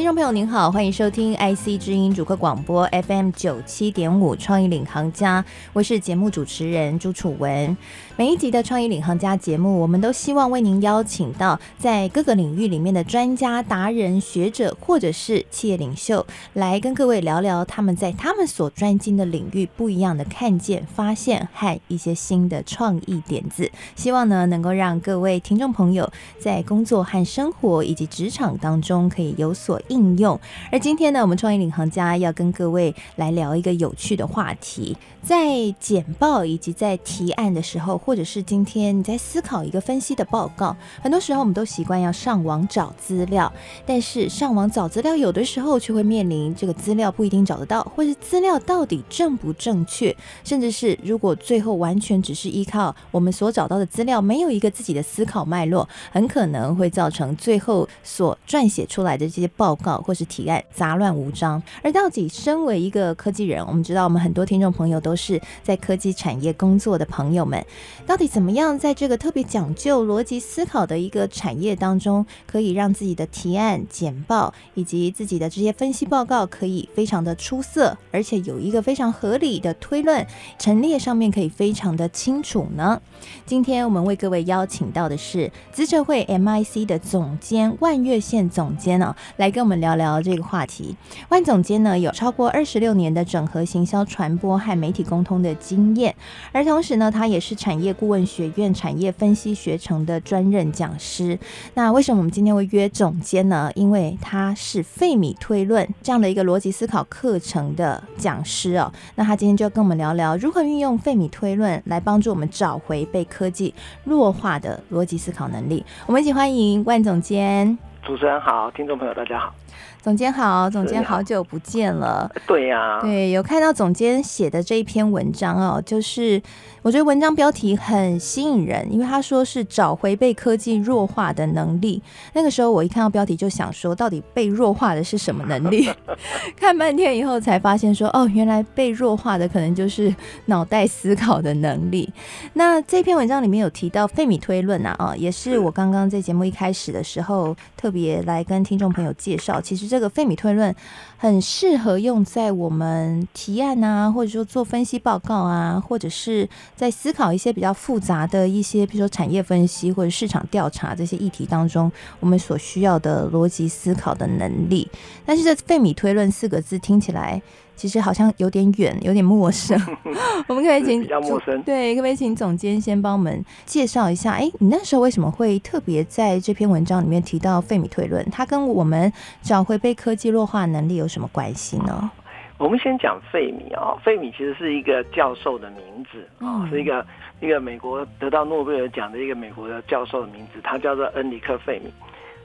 [0.00, 5.44] 听众朋友您好，欢迎收听 IC 之音主客广播 FM 九七点五创意领航家，
[5.74, 7.76] 我是节目主持人朱楚文。
[8.16, 23.70] 每一集的创意领航家节目，我们都希望为您邀请到在各个领域里面的专家、达人、学者，或者是企业领袖，来跟各位聊聊他们在他们所专精的领域不一样的看见、发现和一些新的创意点子。
[23.96, 30.40] 希望呢，能够让各位听众朋友在工作和生活以及职场当中可以有所应用。
[30.72, 43.52] 而今天呢，我们创意领航家要跟各位来聊一个有趣的话题，在简报以及在提案的时候，或者是今天你在思考一个分析的报告，很多时候我们都习惯要上网找资料，
[43.84, 60.00] 但是上网找资料有的时候却会面临这个资料不一定找得到，或是资料到底正不正确，甚至是如果最后完全只是依靠我们所找到的资料，没有一个自己的思考脉络，很可能会造成最后所撰写出来的这些报告。
[60.00, 67.64] 或是提案杂乱无章，而到底身为一个科技人，我们知道我们很多听众朋友都是在科技产业工作的朋友们，
[68.06, 80.26] 到底怎么样在这个特别讲究逻辑思考的一个产业当中，可以让自己的提案、简报以及自己的这些分析报告可以非常的出色，而且有一个非常合理的推论
[80.58, 83.00] 陈列上面可以非常的清楚呢？
[83.44, 90.00] 今天我们为各位邀请到的是资策会 MIC 的总监万月宪总监哦，来跟我们我们聊。
[90.00, 90.96] 聊这个话题，
[91.28, 96.14] 万总监呢有超过二十六年的整合行销传播和媒体沟通的经验，
[96.52, 101.38] 而同时呢，他也是产业顾问学院产业分析学程的专任讲师。
[101.74, 103.70] 那为什么我们今天会约总监呢？
[103.74, 108.90] 因为他是费米推论这样的一个逻辑思考课程的讲师哦。
[109.16, 113.74] 那他今天就要跟我们聊聊如何运用费米推论来帮助我们找回被科技
[114.04, 115.84] 弱化的逻辑思考能力。
[116.06, 117.89] 我们一起欢迎万总监。
[118.10, 119.54] 主持人好，听众朋友大家好。
[120.02, 122.30] 总监好，总监好久不见了。
[122.46, 126.40] 对呀、啊，对，有看到总监写的这一篇文章哦，就是
[126.80, 132.02] 我觉得文章标题很吸引人，因为他说是找回被科技弱化的能力。
[132.32, 135.90] 那个时候我一看到标题就想说，到底被弱化的是什么能力？
[136.56, 140.14] 看半天以后才发现说，哦，原来被弱化的可能就是
[140.46, 142.10] 脑袋思考的能力。
[142.54, 149.89] 那这篇文章里面有提到费米推论啊，啊，也是我刚刚在节目一开始的时候特别来跟听众朋友介绍，其实。
[149.90, 150.74] 这个费米推论
[151.22, 164.88] 很适合用在我们提案啊，或者说做分析报告啊，或者是在思考一些比较复杂的一些，比如说产业分析或者市场调查这些议题当中，我们所需要的逻辑思考的能力。
[165.26, 167.42] 但是这费米推论四个字听起来。
[167.76, 169.80] 其实好像有点远，有点陌生。
[170.46, 174.32] 我们可以请比较陌生，对，可不可以请总监先帮我们介绍一下？
[174.32, 178.22] 哎，你那时候为什么会特别在这篇文章里面提到费米推论？
[178.30, 179.10] 它跟我们
[179.42, 182.10] 找回被科技弱化能力有什么关系呢？
[182.56, 187.04] 我们先讲费米啊，费米其实是一个教授的名字啊，是一个
[187.40, 191.90] 一个美国得到诺贝尔奖的一个美国的教授的名字，他叫做恩里克费米。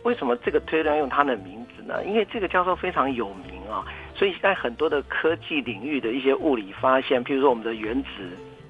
[0.03, 2.03] 为什么这个推断用他的名字呢？
[2.05, 3.83] 因为这个教授非常有名啊。
[4.15, 8.09] 所以在很多的科技领域的一些物理发现，譬如说我们的原子、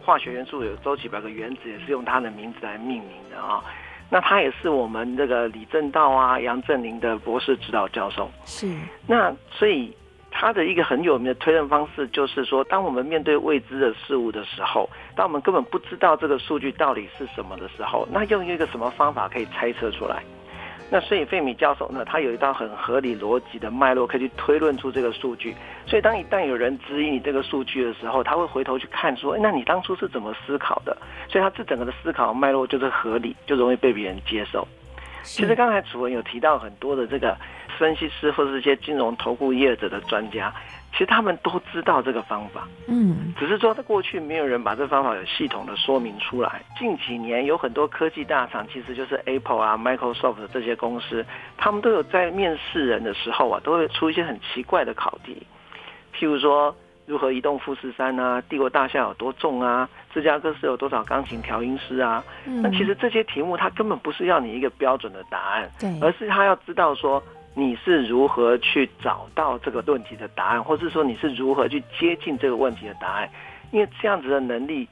[0.04, 3.64] 化学元素有周几百个原子，也是用他的名字来命名的啊。
[4.16, 8.32] 那他也是我们这个李政道啊、杨振宁的博士指导教授。
[8.46, 8.66] 是。
[9.06, 9.94] 那所以
[10.32, 20.24] 他的一个很有名的推论方式，就是说，当我们面对未知的事物的时候，当我们根本不知道这个数据到底是什么的时候，那用一个什么方法可以猜测出来？
[20.90, 25.56] 那所以费米教授呢，他有一道很合理逻辑的脉络，可以去推论出这个数据。
[25.88, 30.96] 所以当一旦有人质疑你这个数据的时候，他会回头去看说，那你当初是怎么思考的？
[31.28, 34.68] 所以他这整个的思考脉络就是合理，就容易被别人接受。
[35.24, 37.36] 其实刚才楚文有提到很多的这个
[37.80, 40.54] 分析师或者是一些金融投顾业者的专家。
[40.96, 46.62] 其实他们都知道这个方法，嗯，只是说在过去没有人把这个方法有系统的说明出来。
[46.80, 51.26] 近几年有很多科技大厂，其实就是 Apple 啊、Microsoft 这些公司，
[51.58, 55.46] 他们都有在面试人的时候啊，都会出一些很奇怪的考题，
[56.18, 56.74] 譬如说
[57.06, 62.24] 如何移动富士山啊、帝国大厦有多重啊、芝加哥市有多少钢琴调音师啊。
[62.46, 67.22] 嗯，那其实这些题目它根本不是要你一个标准的答案，对，而是他要知道说。
[67.56, 73.30] 你是如何去找到这个问题的答案，或是说你是如何去接近这个问题的答案？
[73.72, 74.88] 因为这样子的能力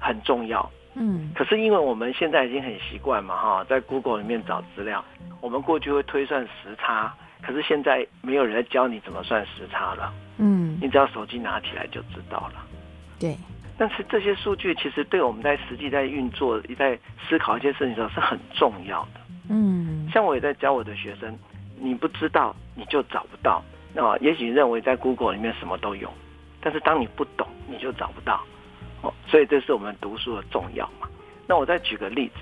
[0.00, 0.68] 很重要。
[0.94, 5.04] 嗯，可是因为我们现在已经很习惯嘛，哈，在 Google 里面找资料，
[5.40, 10.12] 我们过去会推算时差，可是现在没有人在教你怎么算时差了。
[10.38, 12.64] 嗯，你只要手机拿起来就知道了。
[13.20, 13.36] 对。
[13.76, 19.20] 但是这些数据其实对我们在实际在运作、在思考一些事情的时候是很重要的。
[19.50, 21.38] 嗯，像我也在教我的学生，
[21.80, 23.62] 你不知道你就找不到。
[23.94, 26.12] 那也许认为在 Google 里面什么都有，
[26.60, 28.40] 但是当你不懂，你就找不到。
[29.02, 31.08] 哦，所以这是我们读书的重要嘛。
[31.46, 32.34] 那我再举个例子，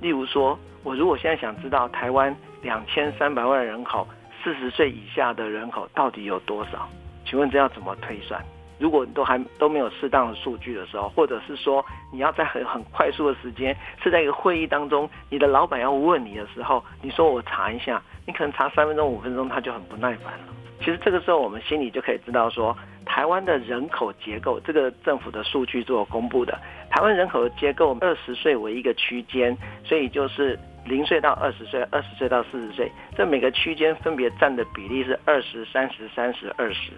[0.00, 4.06] 例如说，我如果现在想知道台湾两千三百万人口，
[4.42, 6.88] 四十岁以下的人口到底有多少？
[7.24, 8.42] 请问这要怎么推算？
[8.78, 20.46] 如果你都还都没有适当的数据的时候，或者是说你要在很很快速的时间，是在一个会议当中，你的老板要问你的时候，你说我查一下，你可能查三分钟五分钟，他就很不耐烦了。
[20.78, 26.56] 其实这个时候我们心里就可以知道说，台湾的人口结构，这个政府的数据做公布的，
[26.88, 36.92] 台湾人口的结构，二十岁为一个区间，所以就是零岁到二十岁，二十岁到四十岁，这每个区间分别占的比例是二十、三十、三十、二十。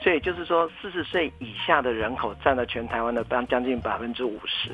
[0.00, 4.70] 所以就是说，四十岁以下的人口占了全台湾的将近百分之五十。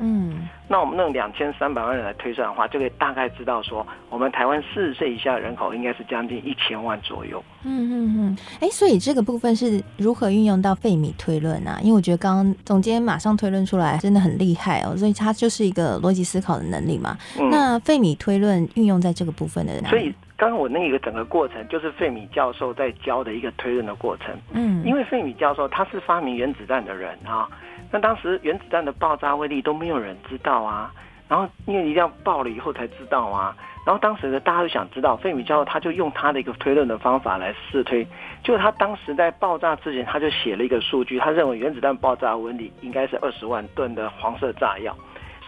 [0.00, 7.40] 嗯，那我们用两千三百万人来推算的话，就可以大概知道说，我们台湾四十岁以下的人口应该是将近一千万左右。
[7.62, 11.78] 嗯嗯嗯，哎、欸，所以这个部分是如何运用到费米推论啊？
[11.80, 14.96] 因为我觉得刚刚总监马上推论出来，真的很厉害哦。
[14.96, 17.16] 所以它就是一个逻辑思考的能力嘛。
[17.38, 24.34] 嗯、那费米推论运用在这个部分的，所以刚刚我那个整个过程就是费米教授在教的一个推论的过程。
[24.52, 27.48] 嗯，因为费米教授他是发明原子弹的人啊。
[27.92, 30.92] 那当时原子弹的爆炸威力都没有人知道啊，
[31.28, 38.04] 然后因为一定要爆了以后才知道啊，然后当时呢大家都想知道，费米教授他就用他的一个推论的方法来试推，
[38.42, 44.96] 就他当时在爆炸之前他就写了一个数据，他认为原子弹爆炸威力应该是二十万吨的黄色炸药，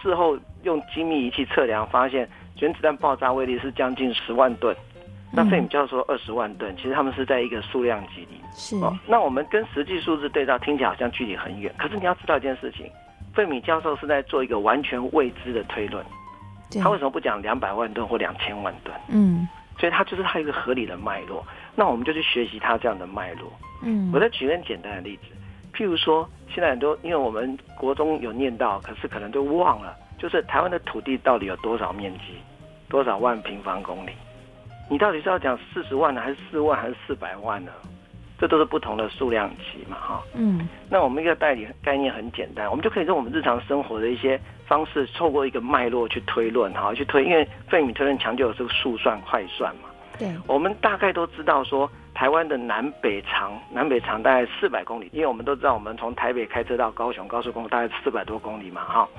[0.01, 4.75] 事后用精密仪器测量发现原子弹爆炸威力是将近十万吨。
[5.31, 8.39] 那费米教授说二十万吨，其实他们是在一个数量级里。
[8.53, 8.75] 是。
[8.77, 11.73] 哦，那我们跟实际数字对照，听起来好像距离很远。
[11.77, 12.89] 可是你要知道一件事情，
[13.33, 16.03] 费米教授是在做一个完全未知的推论。
[16.81, 18.95] 他为什么不讲两百万吨或两千万吨？
[19.09, 19.47] 嗯。
[19.77, 21.45] 所以他就是他一个合理的脉络。
[21.75, 23.51] 那我们就去学习他这样的脉络。
[23.83, 24.09] 嗯。
[24.13, 25.23] 我再举个很简单的例子，
[25.73, 32.35] 譬如说，现在很多因为我们国中有念到，可是可能都忘了，就是台湾的土地到底有多少面积，
[32.89, 34.11] 多少万平方公里？
[34.89, 37.71] 你到底是要讲四十万呢，还是四万，还是四百万呢？
[38.39, 40.23] 这都是不同的数量级嘛，哈。
[40.35, 40.69] 嗯。
[40.89, 47.25] 那我们一个代理概念很简单，我们就可以用我们日常生活的一些方式，透过一个脉络去推论，哈，去推。
[47.25, 49.89] 因为费米推论强调的是速算、快算嘛。
[50.19, 50.31] 对。
[50.47, 59.09] 我们大概都知道说，台湾的南北长，南北长大概四百公里，因为我们都知道，我们从台北开车到高雄高速公路大概四百多公里嘛，哈。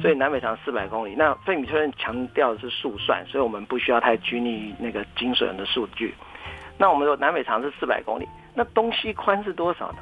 [0.00, 1.14] 所以南北长四百公里。
[1.16, 6.14] 那费米推论强调的是速算，所以我们不需要太拘泥于那个精准的数据。
[6.78, 9.98] 那我们说南北长是四百公里，那东西宽是多少呢？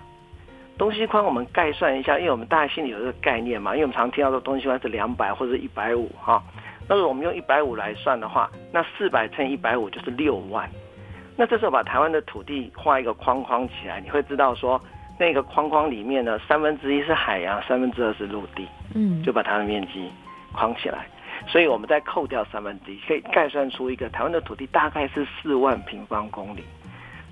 [0.77, 6.43] 东西宽我们概算一下，因为我们大家心里有这个概念嘛，因为我们常听到说东西宽是两百或者一百五哈。
[6.89, 10.69] 那如果我们用一百五来算的话，那四百乘一百五就是六万。
[11.37, 14.81] 那这时候把台湾的土地画一个框框起来，你会知道说。
[15.19, 20.11] 那个框框里面呢，三分之一是海洋，三分之二是陆地，嗯，就把它的面积
[20.53, 21.07] 框起来，
[21.47, 26.63] 所以我们再扣掉三分之一，可以概算出一个台湾的土地大概是四万平方公里。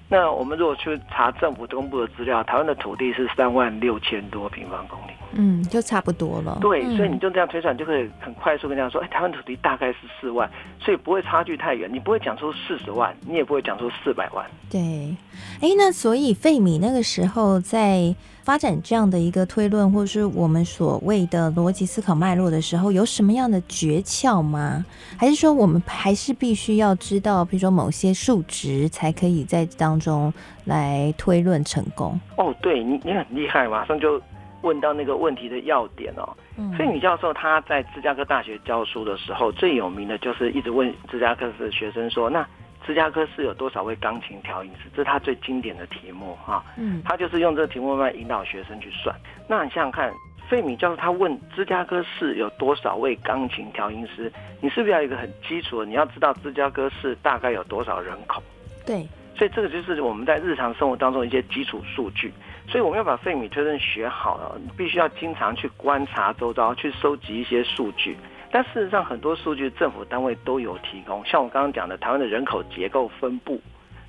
[0.08, 6.58] 那我们如果去查政府公布的资料，台湾的土地是三万六千多平方公里，嗯，就差不多了。
[6.60, 10.48] 对，所以你就这样推算，就可以很快速跟大家说，哎，台湾土地大概是四万，
[10.78, 14.46] 所以不会差距太远，你不会讲出四十万，你也不会讲出四百万。
[14.70, 15.16] 对，
[15.60, 18.14] 哎，那所以费米那个时候在。
[18.46, 24.86] 发展这样的一个推论，或者是我们所谓的逻辑思考脉络的时候，有什么样的诀窍吗？
[25.18, 30.32] 还是说我们还是必须要知道，比如说某些数值，才可以在当中
[30.64, 32.20] 来推论成功？
[32.36, 34.22] 哦，对你，你很厉害，马上就
[34.62, 36.28] 问到那个问题的要点哦。
[36.76, 42.46] 所以女、教授她在芝加哥大学教书的时候，最有名的就是一直问芝加哥的学生说：“那。”
[42.86, 44.88] 芝加哥市有多少位钢琴调音师？
[44.94, 46.64] 这是他最经典的题目哈。
[46.76, 49.14] 嗯，他就是用这个题目来引导学生去算。
[49.48, 50.12] 那你想想看，
[50.48, 55.86] 费米教授他问芝加哥市有多少位钢琴调音师，你是不是要一个很基础的？
[55.86, 58.40] 你要知道芝加哥市大概有多少人口？
[58.86, 59.04] 对，
[59.36, 62.32] 所以这个就是我们在日常生活当中一些基础数据。
[62.68, 68.16] 所以我们要把费米推论学好了，你必须要经常去观察周遭，去收集一些数据。
[68.50, 73.60] 但事实上，很多数据政府单位都有提供，像我刚刚讲的台湾的人口结构分布，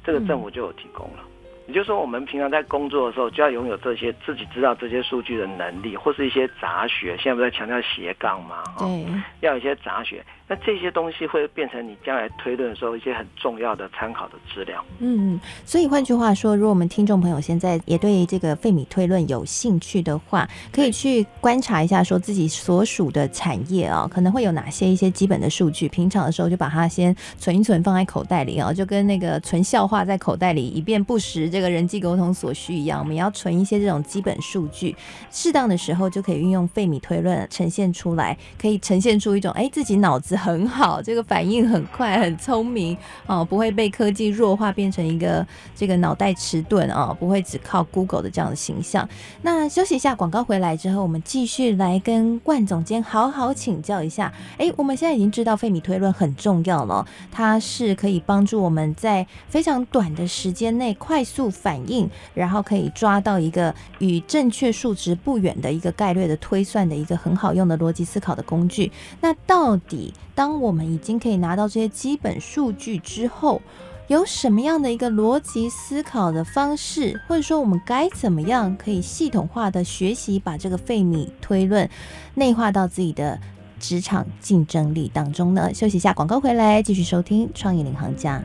[0.03, 1.24] 这个政府就有提供了。
[1.67, 7.17] 也就是说，我们平常在工作的时候，就要拥有这些自己知道这些数据的能力，或是一些杂学。
[7.17, 8.63] 现在不是在强调斜杠吗？
[8.79, 9.06] 对，
[9.41, 10.24] 要有一些杂学。
[10.50, 14.82] 那这些东西会变成你将来推论的时候一些很重要的参考的资料。
[15.00, 25.89] 嗯嗯，所以换句话说，如果我们听众朋友现在也对这个费米推论有兴趣的话，可以去观察一下，说自己所属的产业啊，可能会有哪些一些基本的数据。
[25.89, 33.00] 平常的时候就把它先存一存，放在口袋里啊，就跟那个存笑话在口袋里，以便不时这个人际沟通所需一样。
[33.00, 34.96] 我们要存一些这种基本数据，
[35.30, 40.37] 适当的时候就可以运用费米推论呈现出来，可以呈现出一种哎自己脑子。
[40.38, 49.08] 很好，这个反应很快，很聪明哦，不会被科技弱化，变成一个这个脑袋迟钝啊，不会只靠 Google 的这样的形象。
[49.41, 54.32] 那休息一下，广告回来之后，我们继续来跟冠总监好好请教一下。
[54.58, 68.91] 哎，我们现在已经知道费米推论很重要了，它是可以帮助我们在非常短的时间内快速反应，然后可以抓到一个与正确数值不远的一个概率的推算的一个很好用的逻辑思考的工具。
[69.22, 73.60] 那到底，当我们已经可以拿到这些基本数据之后，
[74.06, 81.89] 有什么样的一个逻辑思考的方式，或者说我们该怎么样可以系统化的学习，把这个费米推论
[82.36, 83.39] 内化到自己的
[83.79, 85.74] 职场竞争力当中呢？
[85.74, 88.39] 休息一下，广告回来继续收听创业领航家。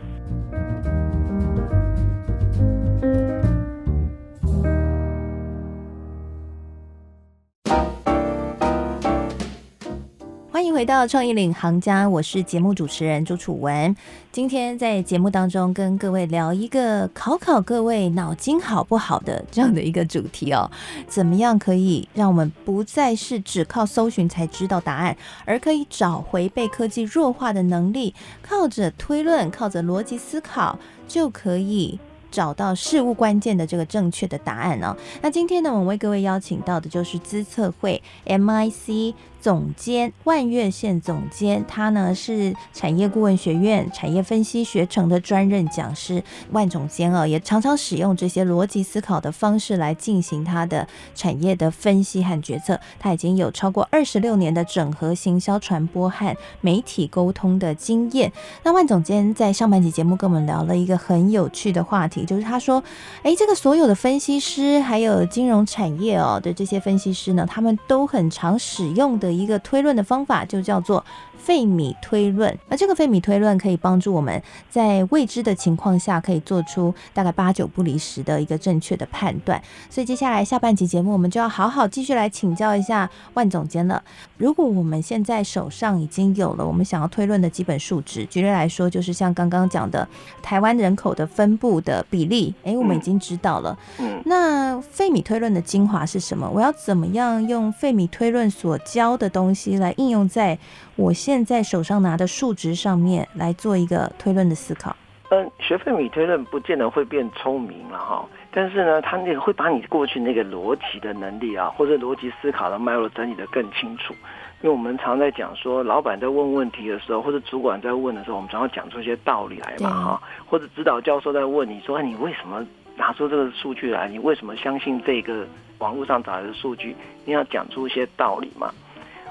[10.62, 13.96] 欢迎回到创意领航家，我是节目主持人朱楚文。
[14.30, 20.70] 今天在节目当中跟各位聊一个考考各位脑筋好不好的这样的一个主题哦，
[21.08, 30.78] 怎么样可以让我们不再是只靠搜寻才知道答案，而可以找回被科技弱化的能力，靠着推论，靠着逻辑思考
[31.08, 31.98] 就可以。
[32.30, 34.96] 找到事物关键的这个正确的答案呢、哦？
[35.20, 39.12] 那今天呢，我们为各位邀请到的就是资策会 MIC
[39.42, 46.22] 总监万月线总监，他呢是产业顾问学院产业分析学程的专任讲师。
[46.52, 52.78] 万总监啊，也常常使用这些逻辑思考的方式来进行他的产业的分析和决策。
[53.00, 58.32] 他已经有超过二十六年的整合行销传播和媒体沟通的经验。
[58.62, 62.24] 那万总监在上半集节目跟我们聊了一个很有趣的话题。
[62.24, 62.80] 就是他说，
[63.24, 71.04] 哎，这个所有的分析师，还有金融产业哦的这些分析师呢，他们都很常使用的一个推论的方法，就叫做
[71.44, 72.56] 费米推论。
[72.68, 79.60] 而这个费米推论可以帮助我们在未知的情况下，可以做出大概八九不离十的一个正确的判断。
[79.90, 84.02] 所以接下来下半集节目，我们就要好好继续来请教一下万总监了。
[84.36, 90.06] 如果我们现在手上已经有了我们想要推论的基本数值，举例来说，就是像刚刚讲的
[90.40, 92.06] 台湾人口的分布的。
[92.12, 93.78] 比例，哎，我们已经知道了。
[93.98, 96.46] 嗯，那费米推论的精华是什么？
[96.52, 100.58] 我要怎么样用费米推论所教的东西来应用在
[100.96, 104.94] 我现在手上拿的数值上面，来做一个推论的思考？
[105.30, 114.12] 嗯，学费米推论不见得会变聪明了哈，但是呢，他那个会把你过去那个逻辑的能力啊，或者逻辑思考的脉络整理的更清楚。
[114.60, 122.62] 因为我们常在讲说，老板在问问题的时候，或者主管在问的时候，我们常要讲出一些道理来嘛，哈，或者指导教授在问你说，你为什么
[122.94, 124.06] 拿出这个数据来？
[124.06, 125.46] 你为什么相信这个
[125.78, 126.94] 网络上找来的数据？
[127.24, 128.70] 你要讲出一些道理嘛。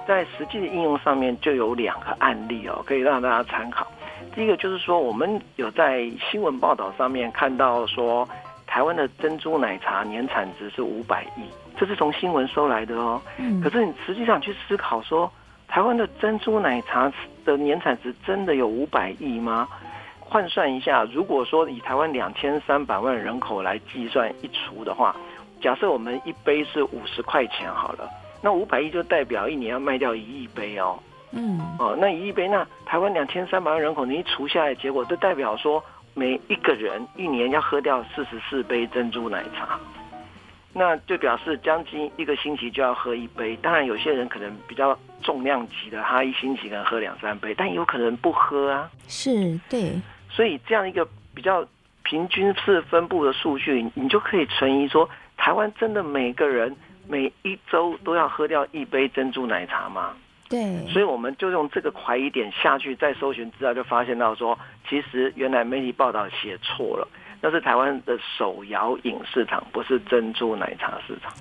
[0.08, 3.88] 在实际的应用上面，就有两个案例哦，可以让大家参考。
[4.34, 8.27] 第一个就是说，我们有在新闻报道上面看到说，
[8.65, 11.43] 台湾的珍珠奶茶年产值是五百亿。
[11.77, 13.22] 这是从新闻收来的哦，
[13.63, 15.31] 可是你实际上去思考说，
[15.67, 17.12] 台湾的珍珠奶茶
[17.43, 19.67] 的年产值真的有五百亿吗？
[20.20, 25.15] 换算一下，如果说以台湾两千三百万人口来计算一除的话，
[25.62, 28.08] 假设我们一杯是五十块钱好了，
[28.41, 31.00] 那五百亿就代表一年要卖掉一亿杯哦。
[31.31, 35.81] 嗯，哦，那一亿杯，那台湾两千三百万人口，你一除下来，结果就代表说
[36.13, 39.79] 每一个人一年要喝掉四十四杯珍珠奶茶。
[40.74, 48.89] 那就表示将近一个星期就要喝一杯，当然有些人可能比较重量级的，他一星期可能喝两三杯，但有可能不喝啊。
[49.07, 49.93] 是，对。
[50.29, 51.05] 所以这样一个
[51.36, 51.65] 比较
[52.03, 56.74] 平均式分布的数据，你就可以存疑说，台湾真的每个人
[57.12, 60.13] 每一周都要喝掉一杯珍珠奶茶吗？
[60.48, 60.88] 对。
[60.88, 67.06] 所以我们就用这个怀疑点下去再搜寻资料，就发现到说，其实原来媒体报道写错了。
[67.41, 71.34] 那是台湾的手摇饮市场，不是珍珠奶茶市场。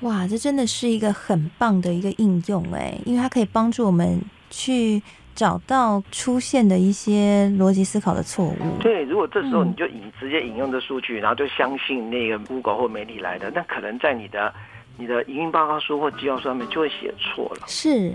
[0.00, 4.20] 哇，这真的是一个很棒的一个应用哎，因为它可以帮助我们
[4.50, 5.02] 去
[5.34, 8.56] 找到出现的一些逻辑思考的错误。
[8.80, 14.52] 对，如果这时候你就引、嗯、直接引用的数据，然后就相信那个 Google 或媒体来的，那可能在你的
[14.96, 17.66] 你的营运报告书或绩效书上面就会写错了。
[17.66, 18.12] 是。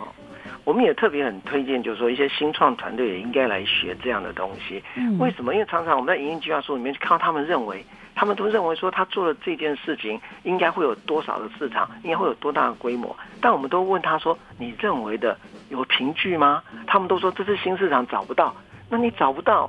[0.63, 4.81] 我们也特别很推荐，就是说一些新创团队也应该来学这样的东西。
[4.95, 5.53] 嗯，为什么？
[5.55, 7.83] 因为常常我们在营运计划书里面看到他们认为，
[8.13, 13.15] 他们都认为说他做了这件事情应该会有多少的市场，应该会有多大的规模。
[13.41, 15.35] 但我们都问他说：“你认为的
[15.69, 18.55] 有凭据吗？”他们都说这是新市场找不到。
[18.87, 19.67] 那你找不到，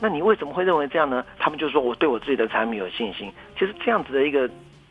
[0.00, 1.24] 那你为什么会认为这样呢？
[1.38, 4.46] 他们就说：“我对我自己的产品有信心。”其实这样子的一个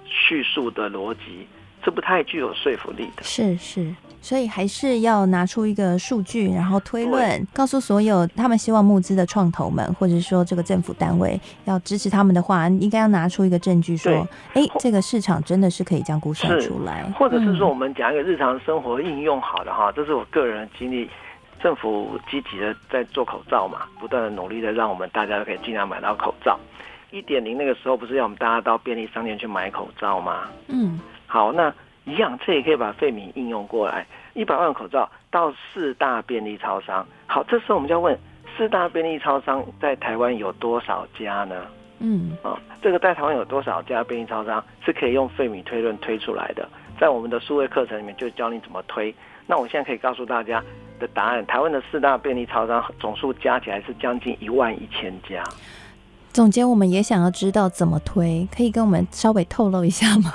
[0.06, 1.48] 叙述的逻辑
[1.84, 3.24] 是不太具有说服力的。
[3.24, 3.96] 是是。
[4.22, 17.04] 所以还是要拿出一个数据，然后推论，告诉所有他们希望募资的创投们，或者说这个政府单位要支持他们的话，应该要拿出一个证据，说，哎，这个市场真的是可以这样估算出来。
[17.16, 21.08] 或者是说，我们讲一个日常生活应用好的哈，这是我个人的经历。
[21.64, 26.60] 政府积极的在做口罩嘛，不断的努力的让我们大家都可以尽量买到口罩。
[27.16, 30.50] 一点零那个时候不是要我们大家到便利商店去买口罩吗？
[30.68, 31.74] 嗯，好，那。
[32.08, 34.06] 一样，这也可以把费米应用过来。
[34.36, 38.16] 一百万口罩到四大便利超商，好，这时候我们就要问：
[38.56, 41.66] 四大便利超商在台湾有多少家呢？
[41.98, 46.70] 嗯，啊，这个在台湾有多少家便利超商是可以用费米推论推出来的？
[47.00, 49.12] 在我们的数位课程里面就教你怎么推。
[49.48, 50.64] 那我现在可以告诉大家
[51.00, 55.44] 的答案：台湾的四大便利超商总数加起来是将近一万一千家。
[56.36, 60.30] 总监，我们也想要知道怎么推，可以跟我们稍微透露一下吗？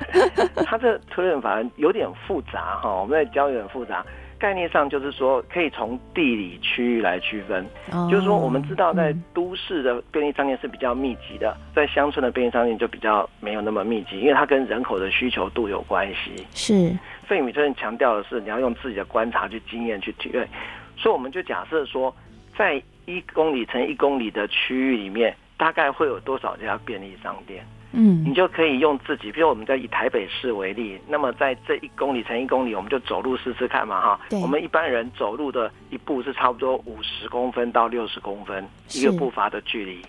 [0.64, 4.02] 它这推论法有点复杂哈，我们在教有点复杂。
[4.38, 7.66] 概念上就是说，可以从地理区域来区分，
[8.10, 16.46] 就是说，我们知道在都市的便利商店是比较密集的，在乡村的便利商店就比较没有那么密集，因为它跟人口的需求度有关系。
[16.54, 20.48] 是费米推论强调的是，你要用自己的观察去经验去体会。
[20.96, 22.14] 所以我们就假设说，
[22.56, 27.66] 在一公里乘一公里的区域里面，大概会有多少家便利商店？
[27.92, 34.20] 嗯，你就可以用自己，比如我们在以台北市为例，那么在这一公里乘一公里，我们就走路试试看嘛，哈。
[34.28, 34.38] 对。
[34.42, 40.02] 我们一般人走路的一步是差不多五十公分到六十公分一个步伐的距离，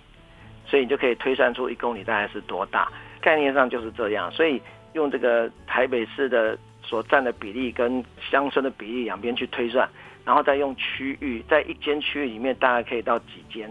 [0.65, 2.91] 所以你就可以推算出一公里大概是多大。
[3.21, 9.87] 概念上就是这样，所以用这个台北市的所占的比例跟乡村的比例两边去推算，
[10.29, 13.67] 然后再用区域，在一间区域里面大概可以到几间。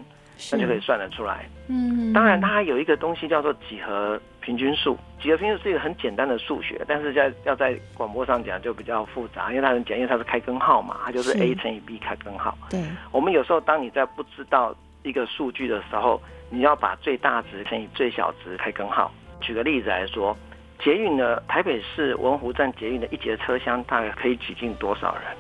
[0.51, 1.49] 那就可以算得出来。
[1.69, 4.97] 嗯，当然，它还有一个东西叫做几何平均数。
[5.21, 12.57] 几何平均数是一个很简单的数学，但是在要在广播上讲就比较复杂，因为它很简，因为它是开根号嘛，它就是 a 乘以 b 开根号。
[12.71, 12.81] 对，
[13.13, 19.13] 我们有时候当你在不知道一个数据的时候，你要把最大值乘以最小值开根号。
[19.41, 20.37] 举个例子来说，
[20.79, 25.37] 捷运的台北市文湖站捷运的一节车厢大概可以挤进多少人？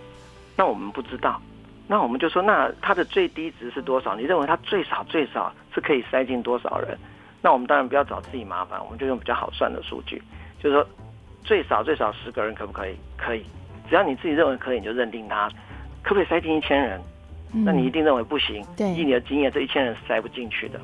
[0.58, 1.40] 那我们不知道。
[1.86, 4.16] 那我们就说，那它的最低值是多少？
[4.16, 6.98] 你认为它最少最少是可以塞进多少人？
[7.40, 10.20] 那我们当然不要找自己麻烦，我们就用比较好算的数据，
[10.60, 10.86] 就是说
[11.44, 12.96] 最少最少十个人可不可以？
[13.16, 13.44] 可以，
[13.88, 15.48] 只要你自己认为可以，你就认定它
[16.02, 17.00] 可不可以塞进一千人？
[17.64, 18.62] 那你一定认为不行。
[18.76, 20.80] 对，以你的经验，这一千人是塞不进去的。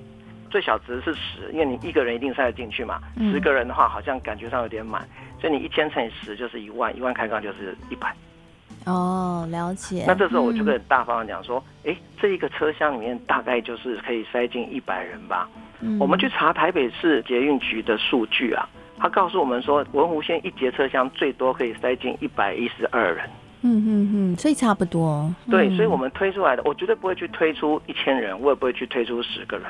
[0.48, 3.02] 最小值是十，因为你一个人一定塞得进去嘛。
[3.18, 5.06] 十个人的话，好像感觉上有点满，
[5.38, 8.14] 所以你一千乘以十就是一万，一万开杠就是一百。
[8.84, 10.04] 哦，了解。
[10.06, 15.48] 那这时候我就跟大方讲说，哎、嗯，这一个车厢里面大概就是可以塞进一百人吧。
[15.80, 15.98] 嗯。
[15.98, 18.68] 我们去查台北市捷运局的数据啊，
[18.98, 23.28] 他告诉我们说，文湖线一节车厢最多可以塞进一百一十二人。
[23.66, 25.34] 嗯嗯嗯，所以差不多。
[25.50, 29.66] 对，所以我们推出来的，我绝对不会去推出一千人，我也不会去推出十个人。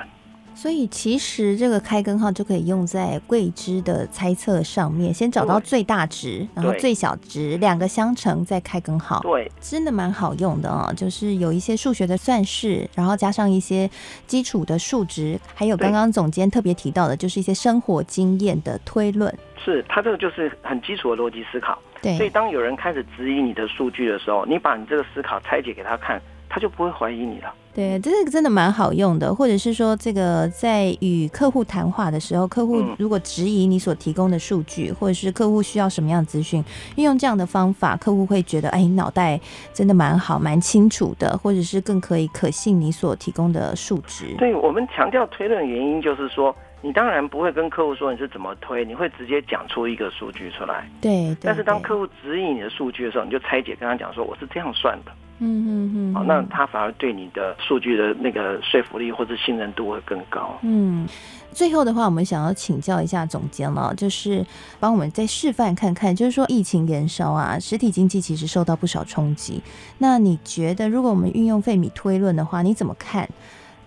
[0.54, 9.20] 所以其实这个开根号就可以用在桂枝的猜测上面，先找到最大值，然后最小值两个相乘再开根号。
[9.20, 13.90] 对，真的蛮好用的哦，就是有一些数学的算式，然后加上一些
[14.26, 19.32] 基础的数值，还有刚刚总监特别提到的，就是一些生活经验的推论。
[19.62, 21.78] 是，它这个就是很基础的逻辑思考。
[22.02, 26.20] 对，所以当有人开始质疑你的数据的时候，你把你这个思考拆解给他看，
[26.54, 27.52] 他就不会怀疑你了。
[27.74, 36.64] 对，这个真的蛮好用的，或者是说，这个在与客户谈话的时候，客户如果质疑你所提供的数据，或者是客户需要什么样的资讯，
[36.94, 39.40] 运用这样的方法，客户会觉得，哎，你脑袋
[39.72, 44.26] 真的蛮好，蛮清楚的，或者是更可以可信你所提供的数值。
[44.38, 50.88] 对，我们强调推论的原因就是说，你当然不会跟客户说你是怎么推，你会直接讲出一个数据出来。
[51.00, 55.10] 对，对，但是当客户质疑你的数据的时候，你就拆解跟他讲说，我是这样算的。
[55.38, 60.56] 嗯嗯嗯，好，那他反而对你的数据的那个说服力或者信任度会更高。
[60.62, 61.06] 嗯，
[61.50, 64.44] 最后的话，我们想要请教一下总监了，就是
[64.78, 69.60] 帮我们再示范看看，就是说疫情延烧啊，实体经济其实受到不少冲击。
[69.98, 73.28] 那你觉得，如果我们运用费米推论的话，你怎么看？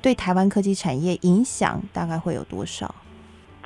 [0.01, 2.93] 对台湾科技产业影响大概会有多少？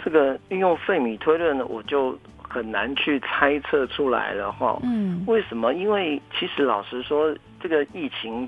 [0.04, 4.80] 这个运用费米推论呢，我就很难去猜测出来了哈。
[4.82, 5.74] 嗯，为什么？
[5.74, 8.48] 因为其实老实说，这个疫情，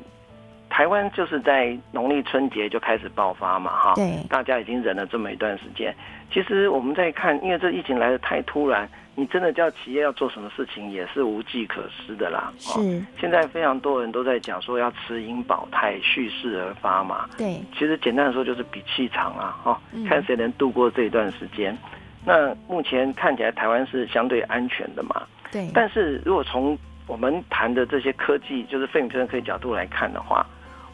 [0.70, 3.94] 台湾就是在农历春节就开始爆发嘛，哈。
[3.96, 5.94] 对，大家已经忍了这么一段时间。
[6.32, 8.90] 其实我们在看，因为这疫情来的太突然。
[9.16, 12.52] 你真的叫企业要做什么事情也是无计可施的啦。
[12.58, 12.82] 是，
[13.22, 17.30] 现在非常多人都在讲说要持盈保泰，蓄势而发嘛。
[17.38, 21.78] 对，其实简单的说就是比气场啊，哈，看谁能度过这一段时间。
[22.26, 25.22] 那目前看起来台湾是相对安全的嘛。
[25.52, 25.70] 对。
[25.76, 26.76] 但是如果从
[27.08, 30.46] 我们谈的这些科技，就是费米推论科技角度来看的话，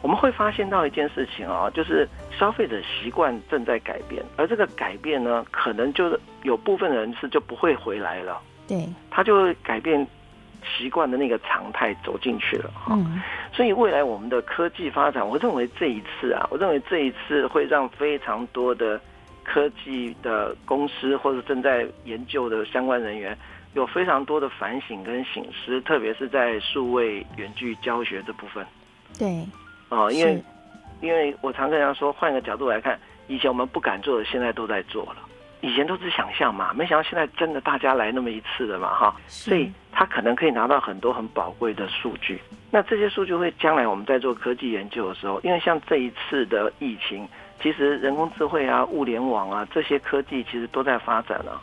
[0.02, 10.06] 我们会发现到一件事情啊，就是消费者习惯正在改变，而这个改变呢，可能就是有部分人是就不会回来了，对，他就会改变
[10.76, 12.94] 习惯的那个常态走进去了哈。
[12.96, 19.00] 嗯，所以未来我们的科技发展，我认为这一次啊，我认为这一次会让非常多的
[19.44, 23.36] 科技的公司或者正在研究的相关人员
[23.74, 28.66] 有非常多的反省跟醒思，特别是在数位远距教学这部分，
[29.18, 29.46] 对。
[29.88, 30.42] 哦，因为，
[31.00, 35.16] 因为我常跟人家说，换个角度来看，以前我们不敢做的，现在都在做了。
[35.62, 39.14] 以前都是想象嘛，没想到现在真的大家来那么一次了嘛，哈。
[39.26, 42.40] 所以他可能可以拿到很多很宝贵的数据。
[42.70, 47.28] 那这些数据会将来我们在做科技研究的时候，因为像这一次的疫情，
[47.60, 51.60] 其实人工智慧啊、物联网啊这些科技其实都在发展了，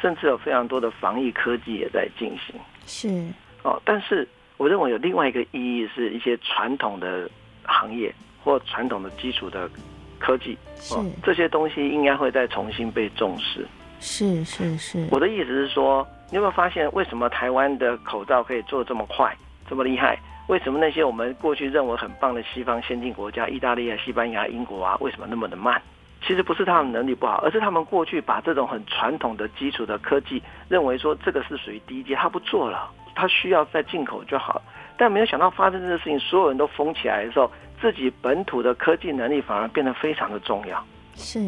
[0.00, 2.54] 甚至有非常多的防疫科技也在进行。
[2.86, 3.26] 是。
[3.62, 7.28] 哦，但是我认为有另外一个意义，是一些传统的。
[7.64, 9.70] 行业或传统的基础的
[10.18, 13.64] 科技，是这些东西应该会再重新被重视。
[14.00, 19.32] 是是是，我的意思是说，你有没有发现，为什么台湾的口罩可以做这么快，
[19.68, 20.18] 这么厉害？
[20.48, 25.80] 为什么那些我们过去认为很棒的西方先进国家，意大利啊、西班牙、英国啊，为什么那么的慢？
[26.22, 34.62] 其实不是他们能力不好，而是他们过去把这种很传统的基础的科技，认为说这个是属于低阶，他不做了，他需要再进口就好。
[34.96, 40.84] 但没有想到发生这个事情，所有人都疯起来的时候，自己本土的科技能力反而变得非常的重要。
[41.14, 41.40] 是，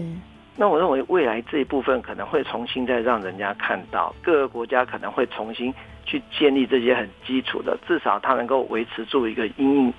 [0.57, 5.73] 那我认为未来这一部分可能会重新再让人家看到，各个国家可能会重新
[6.07, 9.95] 去建立这些很基础的，至少它能够维持住一个因应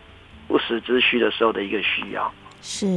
[0.48, 2.34] 不时之需的时候的一个需要。
[2.60, 2.88] 是，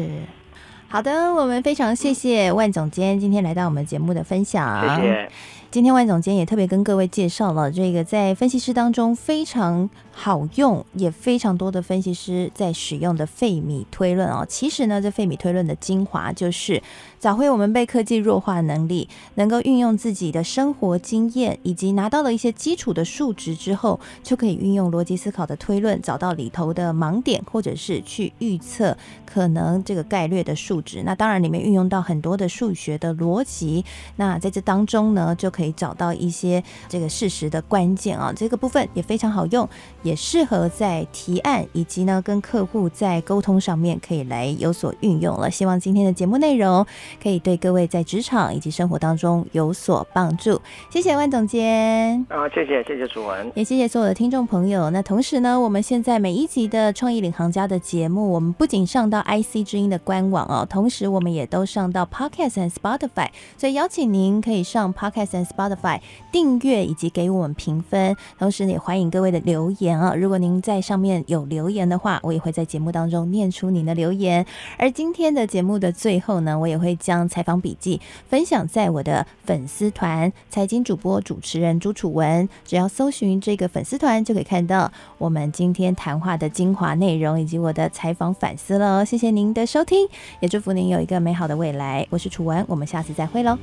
[0.89, 4.97] 好的，我们非常谢谢万总监今天来到我们节目的分享。
[4.97, 5.29] 谢谢。
[5.69, 14.47] 今天万总监也特别跟各位介绍了这个在分析师当中非常好用，也非常多的分析师在使用的费米推论哦。
[14.49, 16.81] 其实呢，这费米推论的精华就是
[17.19, 31.03] 找回我们被科技弱化的能力，能够运用自己的生活经验，以及拿到了一些基础的数值之后，就可以运用逻辑思考的推论，找到里头的盲点，或者是去预测可能这个概率的数值。
[31.03, 33.85] 那当然里面运用到很多的数学的逻辑，
[34.17, 39.69] 那在这当中呢，就可以找到一些这个事实的关键啊，这个部分也非常好用。
[40.03, 45.51] 也适合在提案以及呢跟客户在沟通上面可以来有所运用了。
[45.51, 46.87] 希望今天的节目内容
[47.23, 50.61] 可以对各位在职场以及生活当中有所帮助。
[50.91, 54.91] 谢谢万总监啊，谢谢谢谢主文，也谢谢所有的听众朋友。
[54.91, 66.01] 那同时呢，我们现在每一集的创意领航家的节目，我们不仅上到 IC 之音的官网哦，同时我们也都上到 Podcast and Spotify，所以邀请您可以上 Podcast and Spotify
[66.33, 70.01] 订阅以及给我们评分，同时也欢迎各位的留言。
[70.01, 74.45] 啊，如果您在上面有留言的话，我也会在节目当中念出您的留言。
[74.79, 89.05] 而今天的节目的最后呢，我也会将采访笔记分享在我的粉丝团“财经主播主持人朱楚文”，只要搜寻这个粉丝团，就可以看到我们今天谈话的精华内容以及我的采访反思了。
[89.05, 90.09] 谢谢您的收听，
[90.41, 92.07] 也祝福您有一个美好的未来。
[92.11, 93.59] 我是楚文，我们下次再会喽。